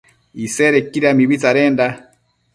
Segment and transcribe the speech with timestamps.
[0.45, 1.85] Isedequida mibi tsadenda